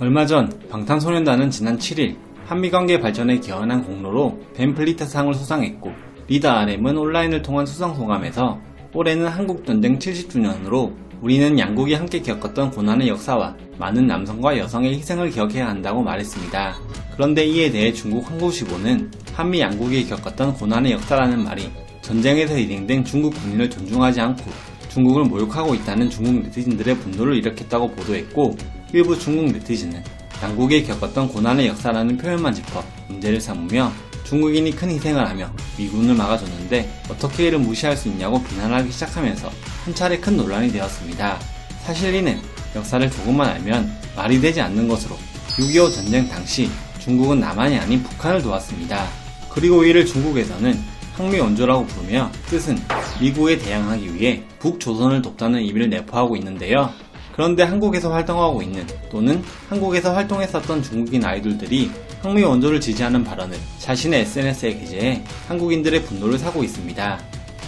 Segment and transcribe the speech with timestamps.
[0.00, 5.92] 얼마 전 방탄소년단은 지난 7일 한미 관계 발전에 기여한 공로로 벤플리트상을 수상했고
[6.26, 8.58] 리더 RM은 온라인을 통한 수상 소감에서
[8.94, 15.68] 올해는 한국 전쟁 70주년으로 우리는 양국이 함께 겪었던 고난의 역사와 많은 남성과 여성의 희생을 기억해야
[15.68, 16.76] 한다고 말했습니다.
[17.12, 21.70] 그런데 이에 대해 중국 한국시보는 한미 양국이 겪었던 고난의 역사라는 말이
[22.00, 24.50] 전쟁에서 희생된 중국 군인을 존중하지 않고
[24.88, 28.56] 중국을 모욕하고 있다는 중국 네티즌들의 분노를 일으켰다고 보도했고
[28.92, 30.02] 일부 중국 네티즌은
[30.42, 33.92] 양국이 겪었던 고난의 역사라는 표현만 짚어 문제를 삼으며
[34.24, 39.50] 중국인이 큰 희생을 하며 미군을 막아줬는데 어떻게 이를 무시할 수 있냐고 비난하기 시작하면서
[39.84, 41.38] 한 차례 큰 논란이 되었습니다.
[41.82, 42.40] 사실 이는
[42.74, 45.16] 역사를 조금만 알면 말이 되지 않는 것으로
[45.50, 49.06] 6.25 전쟁 당시 중국은 남한이 아닌 북한을 도왔습니다.
[49.50, 50.78] 그리고 이를 중국에서는
[51.14, 52.78] 항미 원조라고 부르며 뜻은
[53.20, 56.90] 미국에 대항하기 위해 북조선을 돕다는 의미를 내포하고 있는데요.
[57.32, 61.90] 그런데 한국에서 활동하고 있는 또는 한국에서 활동했었던 중국인 아이돌들이
[62.22, 67.20] 항미 원조를 지지하는 발언을 자신의 SNS에 게재해 한국인들의 분노를 사고 있습니다.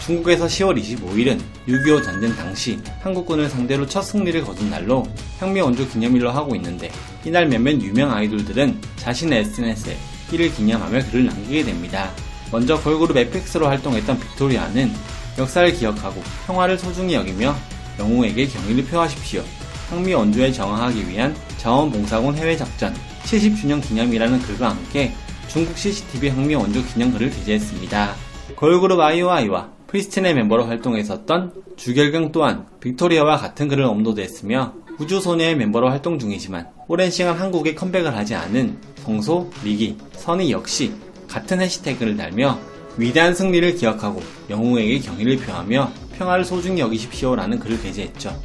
[0.05, 5.05] 중국에서 10월 25일은 6.25 전쟁 당시 한국군을 상대로 첫 승리를 거둔 날로
[5.39, 6.91] 항미 원조 기념일로 하고 있는데
[7.25, 9.97] 이날 몇몇 유명 아이돌들은 자신의 SNS에
[10.33, 12.11] 이를 기념하며 글을 남기게 됩니다.
[12.51, 14.93] 먼저 걸그룹 에펙스로 활동했던 빅토리아는
[15.39, 17.55] 역사를 기억하고 평화를 소중히 여기며
[17.99, 19.43] 영웅에게 경의를 표하십시오.
[19.91, 25.13] 항미 원조에 정화하기 위한 자원봉사군 해외작전 70주년 기념이라는 글과 함께
[25.49, 28.15] 중국 CCTV 항미 원조 기념글을 게재했습니다.
[28.57, 36.69] 걸그룹 아이오아이와 프리스틴의 멤버로 활동했었던 주결경 또한 빅토리아와 같은 글을 업로드했으며 우주소녀의 멤버로 활동 중이지만
[36.89, 40.93] 오랜 시간 한국에 컴백을 하지 않은 성소, 미기, 선의 역시
[41.29, 42.59] 같은 해시태그를 달며
[42.97, 45.91] 위대한 승리를 기억하고 영웅에게 경의를 표하며
[46.23, 48.39] 평화를 소중히 여기십시오라는 글을 게재했죠.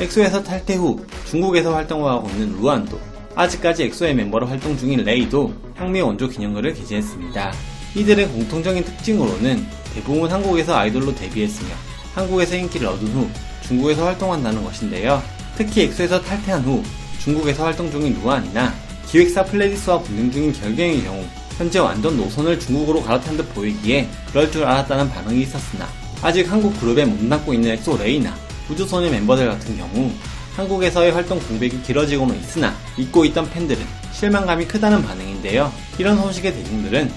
[0.00, 2.98] 엑소에서 탈퇴 후 중국에서 활동을 하고 있는 루한도,
[3.36, 7.52] 아직까지 엑소의 멤버로 활동 중인 레이도 항미 원조 기념글을 게재했습니다.
[7.94, 11.68] 이들의 공통적인 특징으로는 대부분 한국에서 아이돌로 데뷔했으며
[12.14, 13.28] 한국에서 인기를 얻은 후
[13.62, 15.22] 중국에서 활동한다는 것인데요.
[15.56, 16.82] 특히 엑소에서 탈퇴한 후
[17.20, 18.72] 중국에서 활동 중인 루한이나
[19.06, 21.24] 기획사 플레디스와 분쟁 중인 결경의 경우
[21.56, 25.86] 현재 완전 노선을 중국으로 갈아탄 듯 보이기에 그럴 줄 알았다는 반응이 있었으나
[26.22, 28.34] 아직 한국 그룹에 몸담고 있는 엑소 레이나
[28.70, 30.10] 우주소녀 멤버들 같은 경우
[30.54, 33.82] 한국에서의 활동 공백이 길어지고는 있으나 잊고 있던 팬들은
[34.12, 35.72] 실망감이 크다는 반응인데요.
[35.98, 37.10] 이런 소식에 대중들은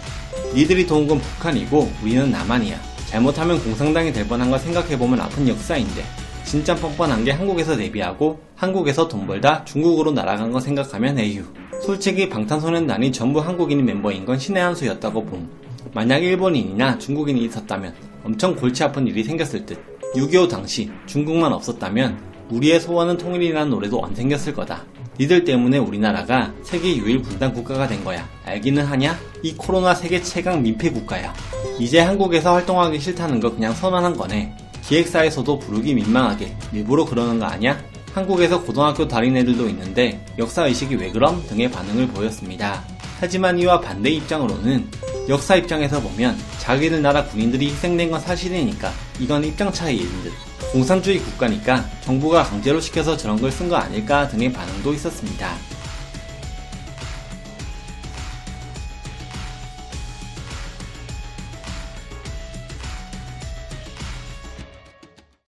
[0.55, 2.79] 니들이 도운 건 북한이고 우리는 남한이야.
[3.07, 6.03] 잘못하면 공산당이 될 뻔한 걸 생각해보면 아픈 역사인데
[6.45, 11.43] 진짜 뻔뻔한 게 한국에서 데뷔하고 한국에서 돈 벌다 중국으로 날아간 거 생각하면 에휴.
[11.81, 15.49] 솔직히 방탄소년단이 전부 한국인 멤버인 건 신의 한 수였다고 봄.
[15.93, 19.77] 만약 일본인이나 중국인이 있었다면 엄청 골치 아픈 일이 생겼을 듯.
[20.15, 22.17] 6.25 당시 중국만 없었다면
[22.49, 24.85] 우리의 소원은 통일이라는 노래도 안 생겼을 거다.
[25.19, 28.27] 니들 때문에 우리나라가 세계 유일 분단 국가가 된 거야.
[28.45, 29.17] 알기는 하냐?
[29.43, 31.33] 이 코로나 세계 최강 민폐 국가야.
[31.79, 34.55] 이제 한국에서 활동하기 싫다는 거 그냥 선언한 거네.
[34.83, 37.83] 기획사에서도 부르기 민망하게 일부러 그러는 거 아냐?
[38.13, 41.43] 한국에서 고등학교 다닌 애들도 있는데 역사의식이 왜 그럼?
[41.47, 42.83] 등의 반응을 보였습니다.
[43.19, 44.87] 하지만 이와 반대 입장으로는
[45.29, 50.33] 역사 입장에서 보면 자기들 나라 군인들이 희생된 건 사실이니까 이건 입장 차이인 듯.
[50.71, 55.55] 공산주의 국가니까 정부가 강제로 시켜서 저런 걸 쓴 거 아닐까 등의 반응도 있었습니다.